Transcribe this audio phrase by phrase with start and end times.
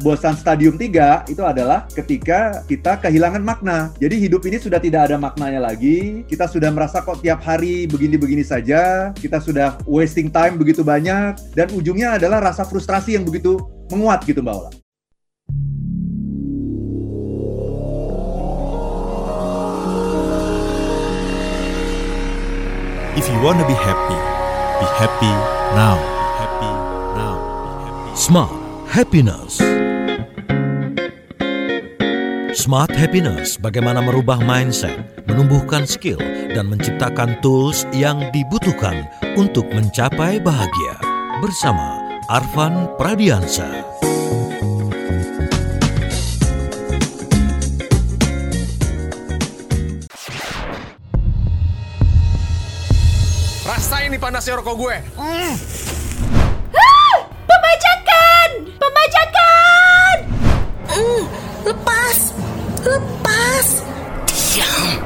[0.00, 3.92] bosan stadium 3 itu adalah ketika kita kehilangan makna.
[3.96, 6.24] Jadi hidup ini sudah tidak ada maknanya lagi.
[6.28, 9.12] Kita sudah merasa kok tiap hari begini-begini saja.
[9.16, 11.38] Kita sudah wasting time begitu banyak.
[11.56, 13.56] Dan ujungnya adalah rasa frustrasi yang begitu
[13.88, 14.70] menguat gitu Mbak Ola.
[23.16, 24.18] If you wanna be happy,
[24.76, 25.32] be happy
[25.72, 25.96] now.
[25.96, 26.72] Be happy
[27.16, 27.36] now.
[27.64, 28.12] Be happy.
[28.12, 28.66] Smart
[28.96, 29.58] Happiness
[32.66, 34.98] Smart Happiness bagaimana merubah mindset,
[35.30, 36.18] menumbuhkan skill,
[36.50, 39.06] dan menciptakan tools yang dibutuhkan
[39.38, 40.98] untuk mencapai bahagia.
[41.38, 43.70] Bersama Arvan Pradiansa.
[53.62, 54.96] Rasain nih panasnya rokok gue.
[57.46, 58.48] Pembajakan!
[58.74, 60.16] Pembajakan!
[60.90, 61.22] Mm,
[61.62, 62.35] lepas,
[62.86, 63.66] lepas.
[64.30, 65.02] Diam.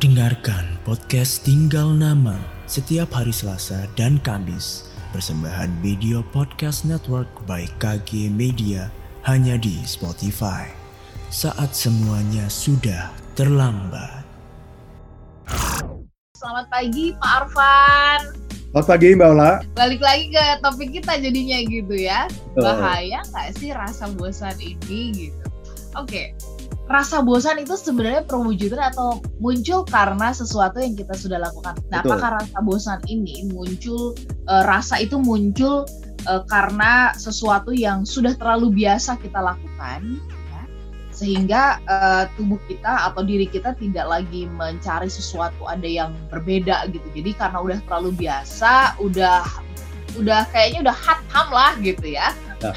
[0.00, 4.88] Dengarkan podcast Tinggal Nama setiap hari Selasa dan Kamis.
[5.12, 8.90] Persembahan Video Podcast Network by KG Media
[9.28, 10.66] hanya di Spotify.
[11.30, 14.26] Saat semuanya sudah terlambat.
[16.34, 18.43] Selamat pagi Pak Arfan.
[18.74, 19.52] Selamat pagi Mbak Ola.
[19.78, 22.26] Balik lagi ke topik kita jadinya gitu ya.
[22.58, 25.46] Bahaya nggak sih rasa bosan ini gitu?
[25.94, 26.34] Oke,
[26.90, 31.78] rasa bosan itu sebenarnya perwujudan atau muncul karena sesuatu yang kita sudah lakukan.
[31.86, 32.18] Nah, Betul.
[32.18, 35.86] apakah rasa bosan ini muncul eh, rasa itu muncul
[36.26, 40.18] eh, karena sesuatu yang sudah terlalu biasa kita lakukan,
[41.14, 47.06] sehingga eh, tubuh kita atau diri kita tidak lagi mencari sesuatu ada yang berbeda gitu.
[47.14, 49.46] Jadi karena udah terlalu biasa, udah
[50.18, 52.34] udah kayaknya udah hatam lah gitu ya.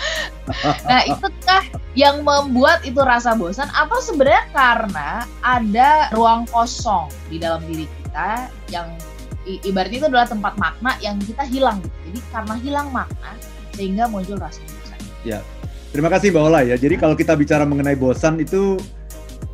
[0.87, 1.63] Nah, itukah
[1.95, 5.09] yang membuat itu rasa bosan atau sebenarnya karena
[5.43, 8.87] ada ruang kosong di dalam diri kita yang
[9.47, 11.97] ibaratnya itu adalah tempat makna yang kita hilang gitu.
[12.11, 13.31] Jadi karena hilang makna
[13.75, 14.99] sehingga muncul rasa bosan.
[15.91, 16.75] Terima kasih Mbak Ola ya.
[16.75, 18.77] Jadi kalau kita bicara mengenai bosan itu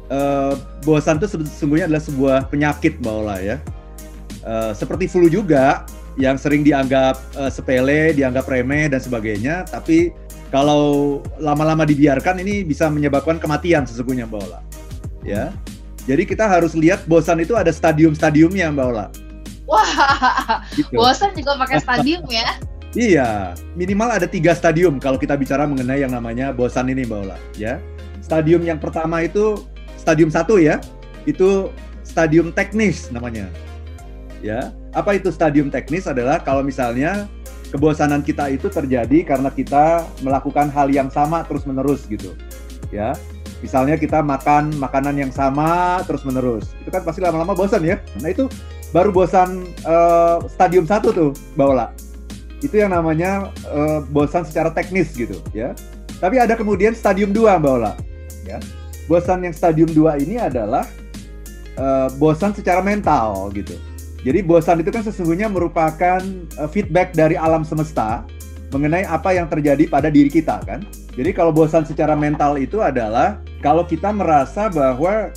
[0.09, 3.57] eh, bosan itu sesungguhnya adalah sebuah penyakit Mbak Ola ya.
[4.43, 5.87] Eh, seperti flu juga
[6.19, 10.11] yang sering dianggap eh, sepele, dianggap remeh dan sebagainya, tapi
[10.53, 14.59] kalau lama-lama dibiarkan ini bisa menyebabkan kematian sesungguhnya Mbak Ola.
[15.25, 15.49] Ya.
[16.03, 19.07] Jadi kita harus lihat bosan itu ada stadium-stadiumnya Mbak Ola.
[19.63, 19.87] Wah,
[20.75, 20.91] Gitu.
[20.93, 22.59] bosan juga pakai stadium ya.
[22.93, 27.37] Iya, minimal ada tiga stadium kalau kita bicara mengenai yang namanya bosan ini Mbak Ola.
[27.57, 27.81] Ya,
[28.21, 29.65] stadium yang pertama itu
[29.97, 30.77] stadium satu ya,
[31.25, 31.73] itu
[32.05, 33.49] stadium teknis namanya.
[34.45, 37.25] Ya, apa itu stadium teknis adalah kalau misalnya
[37.73, 42.37] kebosanan kita itu terjadi karena kita melakukan hal yang sama terus menerus gitu.
[42.93, 43.17] Ya,
[43.65, 47.97] misalnya kita makan makanan yang sama terus menerus, itu kan pasti lama-lama bosan ya.
[48.21, 48.45] Nah itu
[48.93, 52.02] baru bosan eh, stadium satu tuh Mbak Ola
[52.63, 55.75] itu yang namanya eh, bosan secara teknis gitu ya.
[56.23, 57.93] Tapi ada kemudian stadium 2 Mbak Ola
[58.47, 58.57] ya.
[59.11, 60.87] Bosan yang stadium 2 ini adalah
[61.75, 63.75] eh, bosan secara mental gitu.
[64.23, 66.23] Jadi bosan itu kan sesungguhnya merupakan
[66.57, 68.23] eh, feedback dari alam semesta
[68.71, 70.81] mengenai apa yang terjadi pada diri kita kan.
[71.13, 75.29] Jadi kalau bosan secara mental itu adalah kalau kita merasa bahwa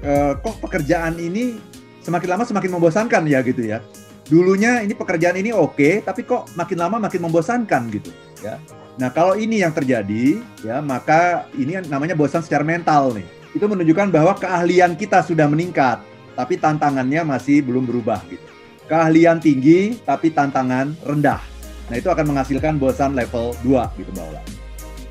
[0.00, 1.60] eh, kok pekerjaan ini
[2.00, 3.84] semakin lama semakin membosankan ya gitu ya
[4.30, 8.62] dulunya ini pekerjaan ini oke, tapi kok makin lama makin membosankan gitu, ya.
[9.00, 13.26] Nah, kalau ini yang terjadi, ya, maka ini namanya bosan secara mental nih.
[13.56, 16.04] Itu menunjukkan bahwa keahlian kita sudah meningkat,
[16.38, 18.44] tapi tantangannya masih belum berubah gitu.
[18.86, 21.42] Keahlian tinggi, tapi tantangan rendah.
[21.90, 24.42] Nah, itu akan menghasilkan bosan level 2 gitu, Mbak Ola.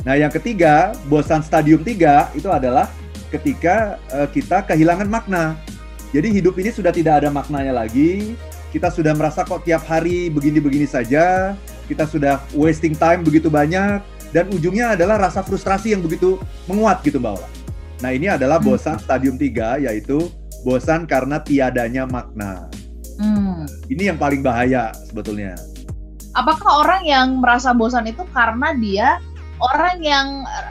[0.07, 2.87] Nah, yang ketiga, bosan stadium 3 itu adalah
[3.33, 5.59] ketika eh, kita kehilangan makna.
[6.09, 8.33] Jadi hidup ini sudah tidak ada maknanya lagi,
[8.69, 11.57] kita sudah merasa kok tiap hari begini-begini saja,
[11.89, 16.37] kita sudah wasting time begitu banyak, dan ujungnya adalah rasa frustrasi yang begitu
[16.69, 17.49] menguat gitu Mbak Ola.
[17.99, 20.29] Nah ini adalah bosan stadium 3, yaitu
[20.61, 22.69] bosan karena tiadanya makna.
[23.19, 23.65] Hmm.
[23.89, 25.57] Ini yang paling bahaya sebetulnya.
[26.37, 29.17] Apakah orang yang merasa bosan itu karena dia
[29.59, 30.27] orang yang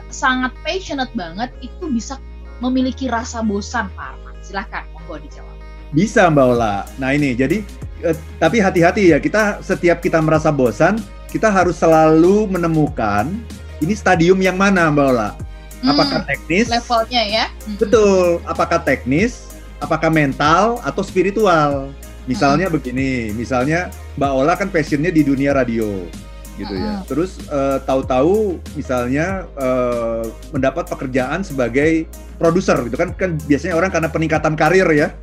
[0.09, 2.17] sangat passionate banget itu bisa
[2.63, 4.35] memiliki rasa bosan Pak Arman?
[4.41, 5.58] Silahkan, monggo dijawab.
[5.89, 6.85] Bisa Mbak Ola.
[7.01, 7.65] Nah ini jadi
[8.05, 13.29] eh, tapi hati-hati ya kita setiap kita merasa bosan kita harus selalu menemukan
[13.79, 15.29] ini stadium yang mana Mbak Ola.
[15.79, 16.67] Apakah Hmm, teknis?
[16.67, 17.45] levelnya ya?
[17.63, 17.77] Hmm.
[17.79, 18.43] Betul.
[18.43, 19.55] Apakah teknis?
[19.79, 21.95] Apakah mental atau spiritual?
[22.27, 23.87] Misalnya begini, misalnya
[24.19, 26.03] Mbak Ola kan passionnya di dunia radio,
[26.59, 26.99] gitu ya.
[26.99, 27.07] Mm-mm.
[27.07, 34.09] Terus eh, tahu-tahu misalnya eh, mendapat pekerjaan sebagai produser gitu kan kan biasanya orang karena
[34.11, 35.15] peningkatan karir ya.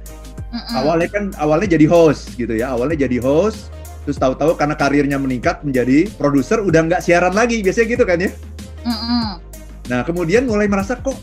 [0.57, 0.75] Mm-mm.
[0.81, 2.73] Awalnya kan awalnya jadi host gitu ya.
[2.73, 3.69] Awalnya jadi host
[4.09, 8.31] terus tahu-tahu karena karirnya meningkat menjadi produser udah nggak siaran lagi biasanya gitu kan ya.
[8.87, 9.27] Mm-mm.
[9.87, 11.19] Nah, kemudian mulai merasa kok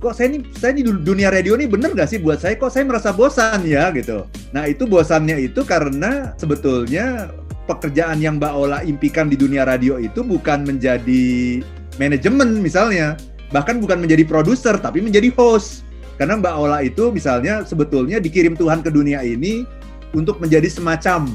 [0.00, 2.84] kok saya ini saya di dunia radio ini bener gak sih buat saya kok saya
[2.84, 4.28] merasa bosan ya gitu.
[4.52, 7.32] Nah, itu bosannya itu karena sebetulnya
[7.64, 11.64] pekerjaan yang Mbak Ola impikan di dunia radio itu bukan menjadi
[11.96, 13.16] manajemen misalnya,
[13.48, 15.88] bahkan bukan menjadi produser tapi menjadi host.
[16.14, 19.66] Karena Mbak Ola itu misalnya sebetulnya dikirim Tuhan ke dunia ini
[20.14, 21.26] untuk menjadi semacam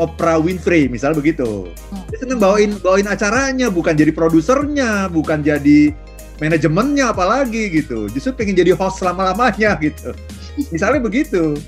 [0.00, 1.68] Oprah Winfrey, misal begitu.
[2.08, 5.92] Dia seneng bawain bawain acaranya, bukan jadi produsernya, bukan jadi
[6.40, 8.08] manajemennya apalagi gitu.
[8.08, 10.16] Justru pengen jadi host selama-lamanya gitu.
[10.72, 11.58] Misalnya begitu.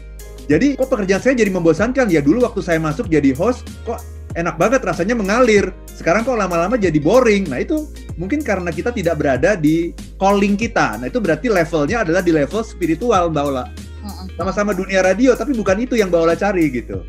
[0.48, 4.56] Jadi kok pekerjaan saya jadi membosankan ya dulu waktu saya masuk jadi host kok enak
[4.56, 5.70] banget rasanya mengalir.
[5.86, 7.52] Sekarang kok lama-lama jadi boring.
[7.52, 7.84] Nah itu
[8.16, 9.92] mungkin karena kita tidak berada di
[10.22, 11.02] calling kita.
[11.02, 13.66] Nah itu berarti levelnya adalah di level spiritual Mbak Ola.
[14.38, 17.02] Sama-sama dunia radio tapi bukan itu yang Mbak Ola cari gitu.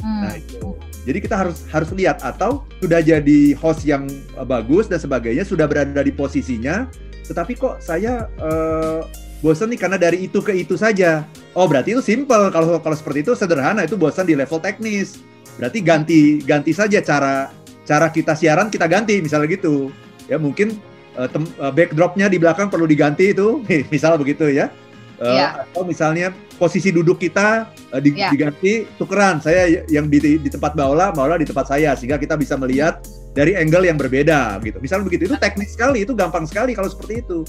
[0.00, 0.20] Mm.
[0.24, 0.72] Nah itu.
[1.04, 5.68] Jadi kita harus harus lihat atau sudah jadi host yang eh, bagus dan sebagainya, sudah
[5.68, 6.88] berada di posisinya,
[7.28, 9.00] tetapi kok saya eh,
[9.44, 11.28] bosan nih karena dari itu ke itu saja.
[11.52, 15.20] Oh berarti itu simple kalau kalau seperti itu sederhana itu bosan di level teknis.
[15.60, 17.52] Berarti ganti ganti saja cara
[17.84, 19.92] cara kita siaran kita ganti misalnya gitu.
[20.24, 20.80] Ya mungkin
[21.16, 23.62] eh, eh, backdropnya di belakang perlu diganti itu,
[23.94, 24.68] misal begitu ya.
[25.14, 25.62] Iya.
[25.70, 28.34] Atau misalnya posisi duduk kita eh, di- Iya.
[28.34, 29.38] diganti tukeran.
[29.38, 32.58] Saya yang di, di tempat Mbak Ola, Mbak Ola di tempat saya sehingga kita bisa
[32.58, 32.98] melihat
[33.32, 34.82] dari angle yang berbeda gitu.
[34.82, 37.46] Misalnya begitu itu teknis sekali, itu gampang sekali kalau seperti itu.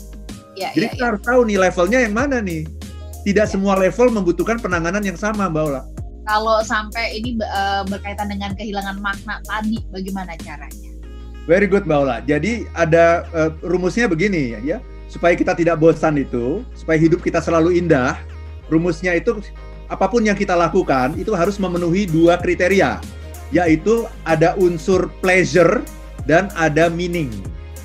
[0.56, 1.08] Ya, Jadi ya, kita ya.
[1.12, 2.64] harus tahu nih levelnya yang mana nih.
[3.26, 5.82] Tidak semua level membutuhkan penanganan yang sama, Mbak Ola.
[6.26, 7.38] Kalau sampai ini
[7.86, 10.85] berkaitan dengan kehilangan makna tadi, bagaimana caranya?
[11.46, 12.18] Very good Mbak Ola.
[12.26, 17.78] Jadi ada eh, rumusnya begini ya, supaya kita tidak bosan itu, supaya hidup kita selalu
[17.78, 18.18] indah.
[18.66, 19.38] Rumusnya itu
[19.86, 22.98] apa pun yang kita lakukan itu harus memenuhi dua kriteria,
[23.54, 25.86] yaitu ada unsur pleasure
[26.26, 27.30] dan ada meaning.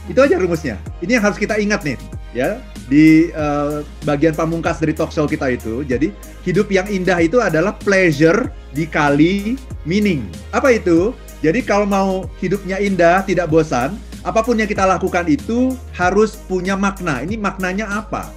[0.08, 0.80] Itu aja rumusnya.
[1.04, 2.00] Ini yang harus kita ingat nih,
[2.32, 5.84] ya di eh, bagian pamungkas dari talk show kita itu.
[5.84, 6.10] Jadi
[6.48, 10.24] hidup yang indah itu adalah pleasure dikali meaning.
[10.50, 11.12] Apa itu?
[11.40, 16.76] Jadi kalau mau hidupnya indah, tidak bosan, apa pun yang kita lakukan itu harus punya
[16.76, 17.24] makna.
[17.24, 18.28] Ini maknanya apa?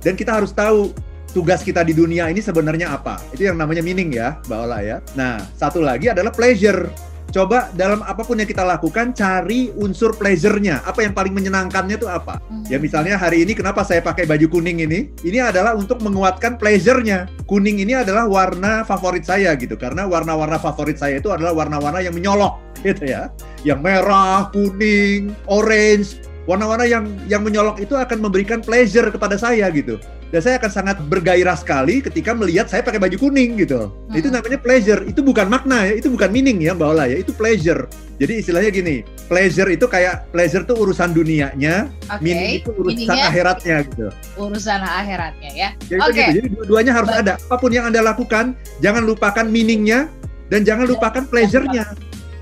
[0.00, 0.96] Dan kita harus tahu
[1.36, 3.20] tugas kita di dunia ini sebenarnya apa.
[3.28, 4.96] Itu yang namanya meaning ya, Mbak Ola ya.
[5.12, 6.88] Nah, satu lagi adalah pleasure.
[7.36, 10.80] Coba dalam apa pun yang kita lakukan, cari unsur pleasure-nya.
[10.88, 12.40] Apa yang paling menyenangkannya itu apa?
[12.72, 15.12] Ya misalnya hari ini kenapa saya pakai baju kuning ini?
[15.20, 17.28] Ini adalah untuk menguatkan pleasure-nya.
[17.44, 19.76] Kuning ini adalah warna favorit saya gitu.
[19.76, 22.56] Karena warna-warna favorit saya itu adalah warna-warna yang menyolok
[22.88, 23.28] gitu ya.
[23.68, 26.16] Yang merah, kuning, orange,
[26.48, 30.00] warna-warna yang yang menyolok itu akan memberikan pleasure kepada saya gitu.
[30.26, 33.94] Dan saya akan sangat bergairah sekali ketika melihat saya pakai baju kuning gitu.
[34.10, 35.06] Nah, Itu namanya pleasure.
[35.06, 37.86] Itu bukan makna ya, itu bukan meaning ya Mbak Ola ya, itu pleasure.
[38.16, 38.96] Jadi istilahnya gini,
[39.28, 44.06] pleasure itu kayak pleasure itu urusan dunianya, Oke, meaning itu urusan meaningnya akhiratnya gitu.
[44.40, 45.68] urusan akhiratnya ya.
[45.84, 46.10] Jadi Oke.
[46.10, 46.32] begitu.
[46.40, 47.22] Jadi dua-duanya harus Baik.
[47.22, 47.32] ada.
[47.36, 48.44] Apa pun yang Anda lakukan,
[48.80, 50.08] jangan lupakan meaningnya
[50.48, 51.84] dan jangan lupakan pleasure-nya.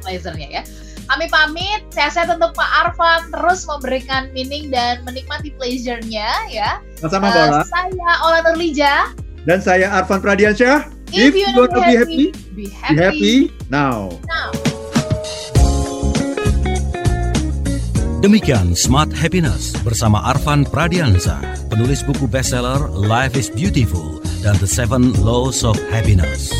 [0.00, 0.62] pleasure-nya ya.
[1.14, 6.82] Kami pamit, sehat-sehat untuk Pak Arfan terus memberikan meaning dan menikmati pleasure-nya ya.
[6.98, 7.60] Sama-sama Mbak Eh, Ola.
[7.70, 8.94] saya Ola Nurlija.
[9.46, 10.90] Dan saya Arfan Pradiansyah.
[11.14, 12.98] If you wanna wanna be happy, be Be happy.
[12.98, 13.36] happy
[13.70, 14.10] now.
[18.18, 21.38] Demikian Smart Happiness bersama Arfan Pradiansa,
[21.70, 26.50] penulis buku bestseller Life is Beautiful dan The Seven Laws of Happiness.